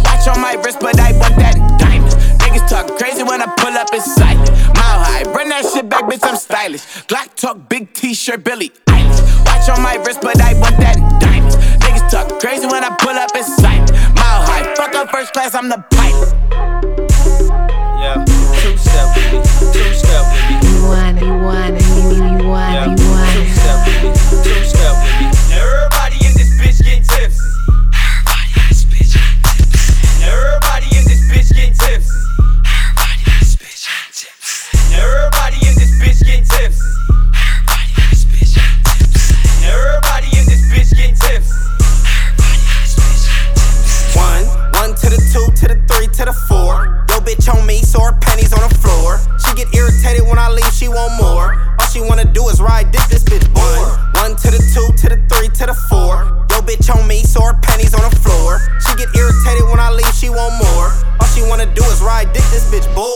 Watch 0.05 0.27
on 0.27 0.41
my 0.41 0.53
wrist, 0.63 0.79
but 0.79 0.99
I 0.99 1.11
want 1.17 1.35
that 1.37 1.55
diamond. 1.79 2.13
Niggas 2.51 2.67
talk 2.67 2.97
crazy 2.97 3.23
when 3.23 3.41
I 3.41 3.45
pull 3.55 3.71
up 3.77 3.93
in 3.93 4.01
sight. 4.01 4.37
Mile 4.75 4.99
high, 4.99 5.23
bring 5.31 5.47
that 5.49 5.63
shit 5.63 5.87
back, 5.87 6.03
bitch, 6.03 6.19
I'm 6.21 6.35
stylish. 6.35 6.83
Glock 7.07 7.33
talk, 7.35 7.69
big 7.69 7.93
t-shirt, 7.93 8.43
Billie. 8.43 8.71
Eilish. 8.87 9.45
Watch 9.45 9.69
on 9.69 9.81
my 9.81 9.95
wrist, 9.95 10.19
but 10.21 10.39
I 10.41 10.53
want 10.59 10.75
that 10.77 10.97
diamond. 11.21 11.53
Niggas 11.81 12.11
talk 12.11 12.41
crazy 12.41 12.67
when 12.67 12.83
I 12.83 12.93
pull 12.99 13.15
up 13.15 13.33
in 13.35 13.43
sight. 13.43 13.89
Mile 14.15 14.43
high, 14.43 14.75
fuck 14.75 14.93
up 14.95 15.09
first 15.11 15.31
class, 15.31 15.55
I'm 15.55 15.69
the 15.69 15.77
pilot. 15.91 16.40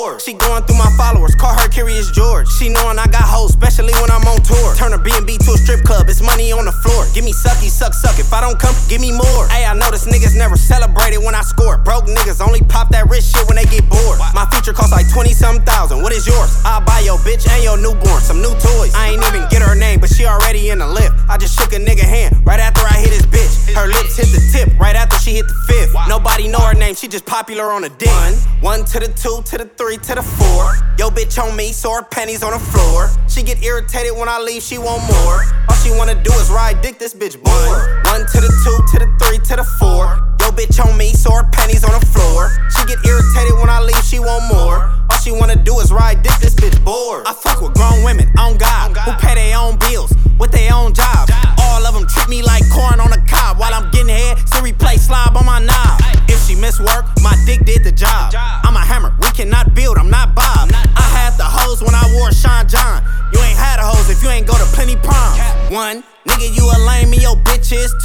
She 0.06 0.38
going 0.38 0.62
through 0.70 0.78
my 0.78 0.94
followers, 0.98 1.34
call 1.34 1.58
her 1.58 1.68
Curious 1.68 2.12
George. 2.12 2.48
She 2.62 2.70
knowing 2.70 3.00
I 3.02 3.10
got 3.10 3.26
hoes, 3.26 3.58
especially 3.58 3.92
when 3.98 4.14
I'm 4.14 4.22
on 4.30 4.38
tour. 4.46 4.76
Turn 4.78 4.94
a 4.94 5.02
B&B 5.02 5.38
to 5.42 5.52
a 5.52 5.58
strip 5.58 5.82
club, 5.82 6.06
it's 6.08 6.22
money 6.22 6.54
on 6.54 6.66
the 6.66 6.72
floor. 6.72 7.10
Give 7.14 7.26
me 7.26 7.34
sucky, 7.34 7.74
suck, 7.74 7.94
suck. 7.94 8.20
If 8.20 8.32
I 8.32 8.40
don't 8.40 8.60
come, 8.60 8.76
give 8.88 9.02
me 9.02 9.10
more. 9.12 9.50
Hey, 9.50 9.66
I 9.66 9.74
notice 9.74 10.06
niggas 10.06 10.38
never 10.38 10.56
celebrated 10.56 11.26
when 11.26 11.34
I 11.34 11.42
score. 11.42 11.78
Broke 11.82 12.06
niggas 12.06 12.38
only 12.38 12.62
pop 12.70 12.90
that 12.94 13.10
rich 13.10 13.26
shit 13.26 13.48
when 13.50 13.58
they 13.58 13.66
get 13.66 13.90
bored. 13.90 14.22
My 14.38 14.46
feature 14.54 14.74
costs 14.74 14.94
like 14.94 15.10
20 15.10 15.34
some 15.34 15.66
thousand. 15.66 16.06
What 16.06 16.14
is 16.14 16.28
yours? 16.28 16.54
I'll 16.64 16.86
buy 16.86 17.02
your 17.02 17.18
bitch 17.26 17.50
and 17.50 17.64
your 17.64 17.78
newborn 17.78 18.22
some 18.22 18.42
new 18.42 18.54
toys. 18.62 18.94
I 18.94 19.10
ain't 19.10 19.26
even 19.26 19.50
get 19.50 19.66
her 19.66 19.74
name, 19.74 20.00
but 20.00 20.14
she 20.14 20.26
already 20.26 20.70
in 20.70 20.80
the 20.80 20.88
lift. 20.88 21.18
I 21.28 21.38
just 21.38 21.58
shook 21.58 21.74
a 21.74 21.82
nigga 21.82 22.06
hand 22.06 22.46
right 22.46 22.60
after 22.60 22.86
I 22.86 23.02
hit 23.02 23.10
his 23.10 23.26
bitch. 23.26 23.74
Her 23.74 23.88
lips 23.88 24.18
hit 24.18 24.30
the 24.30 24.42
tip 24.54 24.80
right 24.80 24.96
after 24.96 25.18
she 25.18 25.36
hit 25.36 25.48
the 25.48 25.60
fifth. 25.68 25.94
Nobody 26.08 26.48
know 26.48 26.62
her 26.62 26.74
name, 26.74 26.96
she 26.96 27.08
just 27.08 27.26
popular 27.26 27.72
on 27.72 27.84
a 27.84 27.90
dick. 27.90 28.08
One, 28.08 28.34
one 28.62 28.86
to 28.86 29.00
the 29.00 29.10
two, 29.10 29.42
to 29.50 29.58
the 29.58 29.66
three, 29.78 29.95
to 30.04 30.16
the 30.16 30.24
four. 30.24 30.76
Yo, 30.98 31.10
bitch 31.10 31.42
on 31.42 31.56
me, 31.56 31.72
so 31.72 31.92
her 31.94 32.04
pennies 32.04 32.44
on 32.44 32.52
the 32.52 32.60
floor. 32.60 33.10
She 33.28 33.44
get 33.44 33.64
irritated 33.64 34.18
when 34.18 34.30
I 34.30 34.40
leave, 34.40 34.62
she 34.62 34.78
want 34.78 35.04
more. 35.04 35.44
All 35.70 35.76
she 35.84 35.92
wanna 35.92 36.16
do 36.16 36.32
is 36.34 36.50
ride 36.50 36.82
dick, 36.82 37.00
this 37.00 37.14
bitch 37.14 37.42
bored. 37.42 38.06
One 38.06 38.22
to 38.22 38.42
the 38.42 38.52
two, 38.64 38.78
to 38.92 39.06
the 39.06 39.26
three, 39.26 39.40
to 39.40 39.56
the 39.56 39.64
four. 39.80 40.35
Yo, 40.56 40.66
bitch 40.66 40.84
on 40.84 40.98
me, 40.98 41.14
so 41.14 41.32
her 41.32 41.44
pennies 41.52 41.84
on 41.84 41.92
the 42.00 42.06
floor. 42.06 42.52
She 42.70 42.86
get 42.86 43.04
irritated 43.06 43.58
when 43.60 43.70
I 43.70 43.82
leave, 43.82 44.04
she 44.04 44.20
want 44.20 44.44
more. 44.54 44.92
All 45.10 45.18
she 45.24 45.32
wanna 45.32 45.56
do 45.56 45.80
is 45.80 45.92
ride 45.92 46.22
dick, 46.24 46.38
this 46.40 46.54
bitch 46.56 46.84
bored. 46.84 47.26
I 47.26 47.34
fuck 47.34 47.62
with 47.62 47.74
grown 47.74 48.04
women, 48.04 48.30
on 48.38 48.58
God, 48.58 48.96
who 48.98 49.12
pay 49.14 49.36
their 49.36 49.58
own 49.58 49.78
bills 49.78 50.14
with 50.40 50.52
their 50.52 50.74
own 50.74 50.94
jobs. 50.94 51.32
All 51.60 51.86
of 51.86 51.94
them 51.94 52.06
treat 52.08 52.30
me 52.30 52.42
like 52.44 52.64
corn 52.70 53.00
on 53.00 53.12
a 53.12 53.22
cob 53.26 53.60
while 53.60 53.74
I'm 53.74 53.90
getting 53.92 54.10
head. 54.10 54.38
Siri 54.50 54.74
play 54.74 54.98
slob 54.98 55.36
on 55.38 55.46
my 55.46 55.60
knob. 55.60 56.02
If 56.28 56.46
she 56.48 56.56
miss 56.56 56.80
work, 56.80 57.06
my 57.22 57.36
dick 57.46 57.66
did 57.66 57.84
the 57.84 57.92
job. 57.92 58.34
I'm 58.36 58.76
a 58.76 58.86
hammer, 58.86 59.16
we 59.22 59.30
cannot 59.32 59.74
build, 59.74 59.98
I'm 59.98 60.10
not 60.10 60.36
Bob. 60.36 60.72
I 60.74 61.08
had 61.16 61.38
the 61.38 61.46
hose 61.46 61.82
when 61.82 61.96
I 61.96 62.06
wore 62.16 62.32
Sean 62.32 62.68
John. 62.68 63.04
You 63.34 63.40
ain't 63.40 63.58
had 63.58 63.80
a 63.80 63.86
hose 63.86 64.10
if 64.10 64.24
you 64.24 64.30
ain't 64.30 64.48
go 64.48 64.54
to 64.54 64.66
plenty 64.76 64.96
prom. 64.96 65.40
One, 65.72 66.04
nigga, 66.28 66.56
you 66.56 66.64
a 66.64 66.78
lame 66.86 67.12
and 67.12 67.22
your 67.22 67.36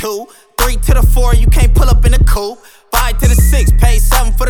two. 0.00 0.26
Three 0.59 0.76
to 0.76 0.95
the 0.95 1.02
four, 1.02 1.35
you 1.35 1.47
can't 1.47 1.75
pull 1.75 1.88
up 1.88 2.00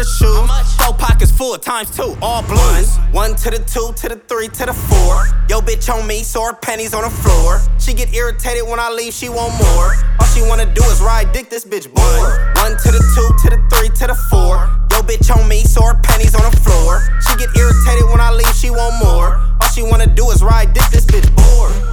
the 0.00 0.09
shoes. 0.09 0.49
Four 0.80 0.95
pockets 0.97 1.30
full 1.30 1.57
times 1.59 1.95
two, 1.95 2.16
all 2.23 2.42
blues. 2.42 2.97
One 3.12 3.37
to 3.37 3.50
the 3.50 3.59
two, 3.59 3.92
to 4.00 4.09
the 4.09 4.16
three, 4.28 4.49
to 4.49 4.66
the 4.66 4.73
four. 4.73 5.28
Yo, 5.49 5.61
bitch 5.61 5.92
on 5.92 6.07
me, 6.07 6.23
so 6.23 6.42
her 6.42 6.54
pennies 6.54 6.95
on 6.95 7.02
the 7.02 7.11
floor. 7.11 7.61
She 7.78 7.92
get 7.92 8.14
irritated 8.14 8.64
when 8.66 8.80
I 8.80 8.90
leave, 8.90 9.12
she 9.12 9.28
want 9.28 9.52
more. 9.61 9.92
All 10.19 10.26
she 10.33 10.40
wanna 10.42 10.66
do 10.73 10.83
is 10.85 11.00
ride 11.00 11.33
dick, 11.33 11.50
this 11.50 11.64
bitch 11.64 11.92
bored. 11.92 12.33
One 12.57 12.73
to 12.80 12.88
the 12.90 13.02
two, 13.14 13.28
to 13.45 13.47
the 13.52 13.61
three, 13.69 13.90
to 14.00 14.07
the 14.09 14.16
four. 14.30 14.57
Yo, 14.90 15.04
bitch 15.04 15.28
on 15.35 15.47
me, 15.49 15.64
so 15.64 15.83
her 15.85 16.00
pennies 16.02 16.35
on 16.35 16.49
the 16.50 16.57
floor. 16.57 17.04
She 17.28 17.37
get 17.37 17.54
irritated 17.57 18.09
when 18.09 18.21
I 18.21 18.33
leave, 18.33 18.54
she 18.54 18.71
want 18.71 18.97
more. 19.04 19.37
All 19.61 19.69
she 19.69 19.83
wanna 19.83 20.07
do 20.07 20.30
is 20.30 20.42
ride 20.42 20.73
dick, 20.73 20.88
this 20.90 21.04
bitch 21.04 21.28
bored. 21.37 21.90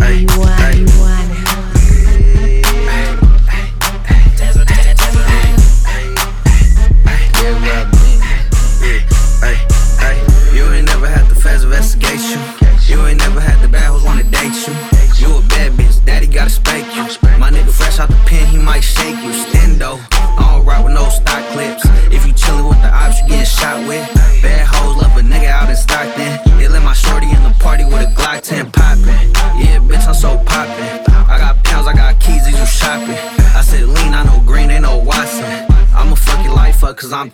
You 0.00 0.47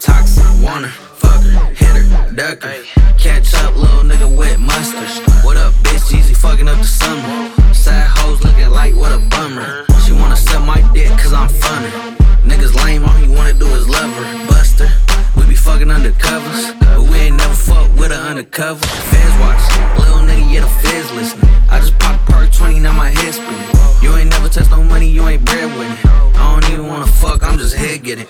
toxic. 0.05 0.45
Wanna 0.63 0.89
fuck 0.89 1.43
her, 1.43 1.75
hit 1.75 1.95
her, 1.97 2.33
duck 2.33 2.63
her. 2.63 2.85
Catch 3.19 3.55
up, 3.55 3.75
little 3.77 4.05
nigga 4.05 4.29
with 4.37 4.59
mustard. 4.59 5.09
What 5.45 5.57
up, 5.57 5.73
bitch? 5.85 6.13
Easy 6.17 6.35
fucking 6.35 6.69
up 6.69 6.79
the 6.79 6.85
summer. 6.85 7.51
Sad 7.73 8.07
hoes 8.17 8.43
looking 8.45 8.71
like 8.71 8.95
what 8.95 9.13
a 9.13 9.19
bummer. 9.33 9.87
She 10.05 10.13
wanna 10.13 10.37
suck 10.37 10.63
my 10.65 10.81
dick 10.93 11.11
cause 11.19 11.33
I'm 11.33 11.49
funner. 11.49 12.17
Niggas 12.45 12.75
lame, 12.85 13.05
all 13.05 13.17
he 13.17 13.29
wanna 13.29 13.55
do 13.55 13.67
is 13.79 13.89
love 13.89 14.13
her. 14.19 14.47
Buster, 14.49 14.89
fucking 15.65 15.89
undercovers. 15.89 16.79
But 16.81 17.03
we 17.09 17.17
ain't 17.27 17.37
never 17.37 17.55
fuck 17.55 17.89
with 17.97 18.13
her 18.13 18.23
undercover. 18.31 18.85
Feds 19.11 19.35
watch, 19.41 19.65
little 19.99 20.23
nigga, 20.29 20.53
yeah, 20.53 20.61
the 20.61 20.73
feds 20.85 21.11
listening. 21.13 21.51
I 21.71 21.81
just 21.81 21.99
popped 21.99 22.25
perk 22.31 22.53
20, 22.53 22.81
now 22.81 22.93
my 22.93 23.11
head 23.11 23.35
spinning. 23.35 23.71
You 24.03 24.15
ain't 24.17 24.31
never 24.31 24.49
touched 24.49 24.71
no 24.71 24.83
money, 24.85 25.09
you 25.09 25.27
ain't 25.27 25.45
bread 25.45 25.69
with 25.79 25.91
it. 25.91 26.07
I 26.37 26.61
don't 26.61 26.73
even 26.73 26.87
wanna 26.87 27.07
fuck, 27.07 27.43
I'm 27.43 27.57
just 27.59 27.75
head 27.75 28.03
getting. 28.05 28.27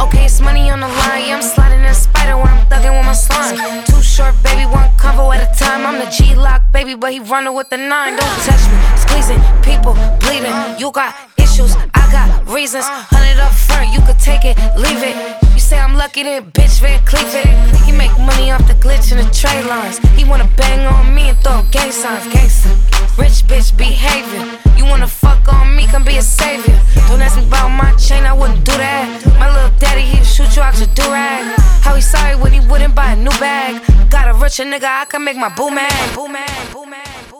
Okay, 0.00 0.24
it's 0.24 0.40
money 0.40 0.70
on 0.70 0.80
the 0.80 0.88
line. 0.88 1.28
Yeah, 1.28 1.36
I'm 1.36 1.42
sliding 1.42 1.80
in 1.80 1.86
a 1.86 1.94
spider 1.94 2.36
when 2.36 2.48
I'm 2.48 2.66
thugging 2.66 2.96
with 2.96 3.06
my 3.06 3.12
slime. 3.12 3.84
Too 3.84 4.02
short, 4.02 4.34
baby, 4.42 4.64
one 4.64 4.90
combo 4.96 5.30
at 5.32 5.44
a 5.44 5.50
time. 5.58 5.84
I'm 5.84 5.98
the 5.98 6.10
G 6.10 6.34
lock, 6.34 6.62
baby, 6.72 6.94
but 6.94 7.12
he 7.12 7.20
running 7.20 7.54
with 7.54 7.68
the 7.68 7.76
nine. 7.76 8.16
Don't 8.16 8.38
touch 8.48 8.64
me, 8.72 8.78
squeezing, 8.96 9.42
people 9.62 9.94
bleeding. 10.20 10.56
You 10.80 10.90
got 10.90 11.14
issues, 11.36 11.76
I 11.94 12.02
got 12.10 12.48
reasons. 12.48 12.86
Hundred 12.88 13.38
up 13.40 13.52
front, 13.52 13.92
you 13.92 14.00
could 14.06 14.18
take 14.18 14.44
it, 14.44 14.56
leave 14.76 15.02
it. 15.02 15.45
Say 15.66 15.80
I'm 15.80 15.96
lucky, 15.96 16.22
then 16.22 16.52
bitch 16.52 16.80
Van 16.80 17.04
Cleef 17.04 17.34
it. 17.34 17.48
He 17.84 17.90
make 17.90 18.16
money 18.20 18.52
off 18.52 18.64
the 18.68 18.74
glitch 18.74 19.10
in 19.10 19.18
the 19.18 19.28
trade 19.34 19.66
lines. 19.66 19.98
He 20.14 20.22
wanna 20.22 20.48
bang 20.56 20.86
on 20.86 21.12
me 21.12 21.30
and 21.30 21.38
throw 21.38 21.62
gang 21.72 21.90
signs, 21.90 22.22
gangsta. 22.32 22.70
Rich 23.18 23.42
bitch 23.50 23.76
behavior. 23.76 24.46
You 24.76 24.84
wanna 24.84 25.08
fuck 25.08 25.52
on 25.52 25.74
me, 25.74 25.88
come 25.88 26.04
be 26.04 26.18
a 26.18 26.22
savior. 26.22 26.78
Don't 27.08 27.20
ask 27.20 27.36
me 27.36 27.44
about 27.48 27.70
my 27.70 27.90
chain, 27.96 28.22
I 28.26 28.32
wouldn't 28.32 28.64
do 28.64 28.76
that. 28.78 29.26
My 29.40 29.50
little 29.52 29.76
daddy, 29.80 30.02
he'd 30.02 30.24
shoot 30.24 30.54
you 30.54 30.62
out 30.62 30.78
your 30.78 30.86
durag. 30.94 31.58
How 31.82 31.96
he 31.96 32.00
sorry 32.00 32.36
when 32.36 32.52
he 32.52 32.60
wouldn't 32.60 32.94
buy 32.94 33.14
a 33.14 33.16
new 33.16 33.36
bag. 33.40 33.82
Got 34.08 34.28
a 34.28 34.34
richer 34.34 34.62
nigga, 34.62 34.84
I 34.84 35.04
can 35.06 35.24
make 35.24 35.36
my 35.36 35.48
boo 35.48 35.72
mad, 35.72 36.14
boo 36.14 36.28
mad, 36.28 36.72
boo 36.72 36.86
mad. 36.86 37.35